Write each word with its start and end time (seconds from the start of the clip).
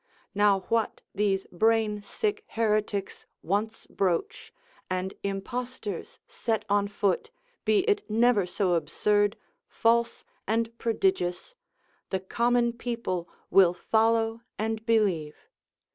Now 0.33 0.61
what 0.61 1.01
these 1.13 1.45
brain 1.51 2.01
sick 2.01 2.43
heretics 2.47 3.27
once 3.43 3.85
broach, 3.85 4.51
and 4.89 5.13
impostors 5.21 6.17
set 6.27 6.65
on 6.67 6.87
foot, 6.87 7.29
be 7.65 7.81
it 7.87 8.09
never 8.09 8.47
so 8.47 8.73
absurd, 8.73 9.37
false, 9.67 10.25
and 10.47 10.75
prodigious, 10.79 11.53
the 12.09 12.19
common 12.19 12.73
people 12.73 13.29
will 13.51 13.75
follow 13.75 14.41
and 14.57 14.83
believe. 14.87 15.47